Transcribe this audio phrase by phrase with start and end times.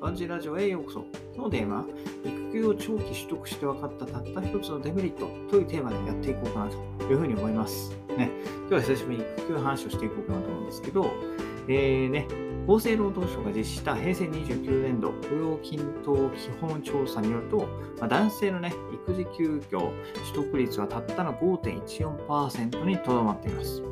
[0.00, 1.04] ガジラジオへようこそ。
[1.34, 1.86] 今日のテーマ、
[2.24, 7.90] 育休を長期取得して分かったたった一つのデメリットというテーマでやっていこうかなというふうに思います。
[8.16, 8.30] ね、
[8.60, 11.12] 今日は久しぶりに育休の話をしていこうかなと思うんですけど、
[11.68, 12.26] えーね、
[12.66, 17.58] 厚生労働省が実施した平成29年度雇用均等基本調査によると、
[17.98, 19.92] まあ、男性の、ね、育児休業
[20.32, 23.82] 取得率はたったの5.14%にとどまっています。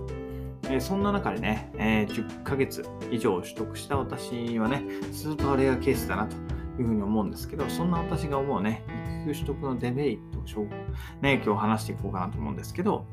[0.71, 6.37] えそんな中でね、え、10ヶ月以上取得した私はね、スーパーレアケースだなと
[6.81, 8.85] いうふうに思うんですけど、そんな私が思うね、
[9.25, 10.65] 育休取得のデメリットを、
[11.23, 13.07] ね、今日話していこうかなと思うんですけど、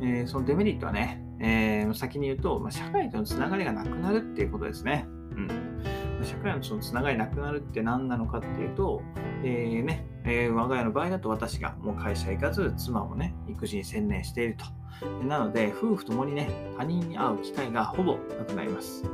[0.00, 5.06] え、そのデメリットはね、え、先に言うと、ま、社会とのつながりがなくなるっていうことですね。
[5.32, 5.48] うん
[6.24, 9.02] 社会のそのつながりなくなるって何なのかっていうと、
[9.44, 14.64] えーねえー、我が家の場合だと私がもう会社行かず、妻もね、育児に専念していると。
[15.24, 19.04] なので、夫婦ともにね、他人に会う機会がほぼなくなります。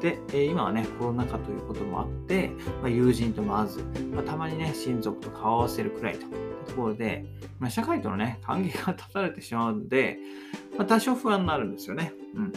[0.00, 3.82] で、え今はね、コロナ禍ということもあって、まあ、友人とも会わず、
[4.14, 7.24] まあ、たまにね、親族と顔を合わせるくらいというところで、
[7.58, 10.18] まあ、社会とのね、関係が断たれてしまうので、
[10.78, 12.12] ま多少不安になるんですよね。
[12.34, 12.52] うん。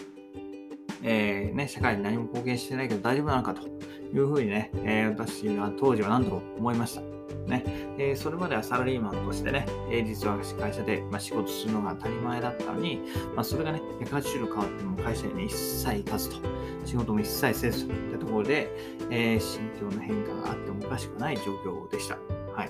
[1.07, 7.01] えー、ね、社会に何も貢献してないけど大丈夫なのかというふうにね、えー、私は当時は何度も思いました。
[7.47, 7.63] ね
[7.99, 13.01] えー、それまではサラリーマンとしてね、平日は会社で、まあ、仕事するのが当たり前だったのに、
[13.35, 16.37] まあ、それがね、180度変わっても会社に、一切行かずと、
[16.85, 18.69] 仕事も一切せずといったところで、
[19.11, 22.17] えー、心境の変化があってもおかしくない状況でした。
[22.55, 22.69] はい。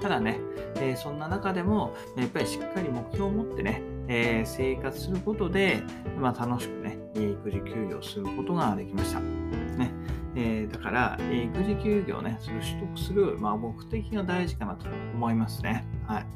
[0.00, 0.38] ただね、
[0.76, 3.82] えー、そんな中でも、やっぱりしっかり目標を持ってね、
[4.12, 5.84] えー、生活することで、
[6.18, 9.20] まあ、楽しくね、育児休業することができました。
[9.20, 9.92] ね
[10.34, 15.86] えー、だから、育児休業ね、それを取得する、まあ、目的が大事かなと思いますね。
[16.06, 16.26] はい。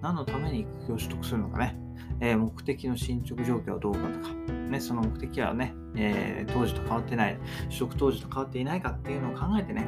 [0.00, 1.76] 何のために育休を取得するのかね。
[2.20, 4.32] えー、目的の進捗状況はどうかとか、
[4.70, 9.86] ね、その目的はね、えー、当時と変わってない、取得当時と変わっていないかっていうのを考えてね、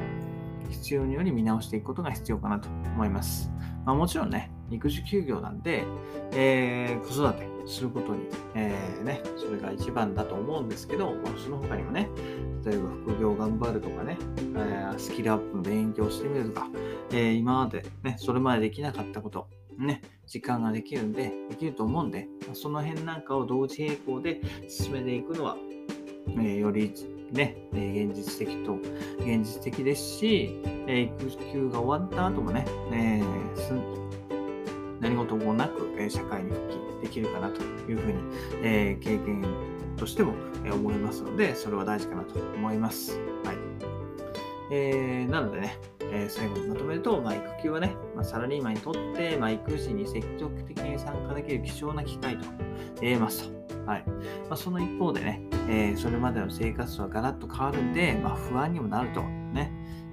[0.69, 3.51] 必要により見直していくことが必要かなと思います。
[3.85, 5.83] まあ、もちろんね、育児休業なんで、
[6.33, 12.09] えー、子育てすることに、えー、ね、それが一番だと思うんですけど、まあ、その他にもね、
[12.65, 14.17] 例えば副業頑張るとかね、
[14.55, 16.69] え、スキルアップの勉強してみるとか、
[17.11, 25.57] え今までね、それまでできなかったこと、ね、時間ができるんで、できると思うんで、その辺なんかを同時並行で進めていくのは、
[26.39, 26.93] えより
[27.31, 28.75] ね、え現実的と、
[29.19, 33.21] 現実的ですし、え育休が終わった後もね、え
[34.99, 38.19] 何事もなく、え社会に復帰できるかなというふうに、
[38.63, 39.45] え経験
[39.95, 40.33] としても、
[40.65, 43.19] え思いますので、それは大事かなと思います。
[43.43, 43.57] はい。
[44.69, 45.77] えー、なのでね、
[46.11, 52.45] えー、最後にまとめると、まあ、育休はね、まあ、サラリーマンにとって、まあ、育児に積極的に参加できる貴重な機会と
[53.01, 53.57] 言えますと。
[53.85, 54.15] はいま
[54.51, 59.23] あ、その一方でね、えー、それまでの生活はガラッと変わるんで、まあ、不安にもなると。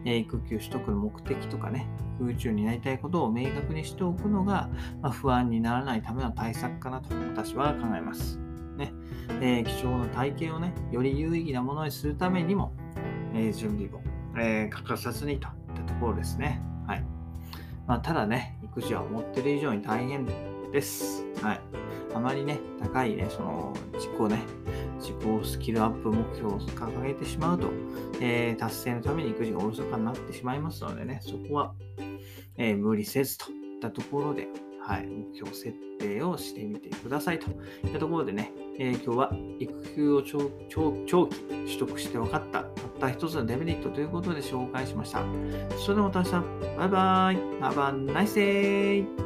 [0.04, 1.88] え育休取得の目的とかね、
[2.20, 4.68] 空中になりたいことを明確にしておくのが、
[5.00, 8.38] まあ、不安にならないための対策かなと私は考えます。
[8.76, 8.92] ね
[9.40, 12.72] えー、貴重な体験をね、より有意義なものにするためにも、
[13.34, 14.00] えー、準備を、
[14.36, 15.52] えー、欠かさずにといっ
[15.86, 16.60] たところですね。
[16.86, 17.04] はい
[17.86, 20.26] まあ、ただね、育児は思ってる以上に大変
[20.72, 21.24] です。
[21.42, 21.83] はい
[22.14, 24.42] あまりね、高いね、その自己ね、
[24.98, 27.68] 自己スキルアップ目標を掲げてしまうと、
[28.20, 31.74] えー、達成のために育児がおろそかになってしまいますのでね、そこは、
[32.56, 34.46] えー、無理せずといったところで、
[34.80, 37.50] はい、目標設定をしてみてくださいと
[37.86, 42.70] いったところでね、えー、今日は育休を長長期取得して分かった、たっ
[43.00, 45.24] た一つのデメリットということで紹介しました。
[45.78, 46.32] それではまた明日、
[46.76, 49.23] バイバイ、Have a nice!